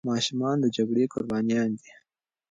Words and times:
ماشومان 0.09 0.55
د 0.61 0.65
جګړې 0.75 1.05
قربانيان 1.13 1.69
دي. 1.79 1.91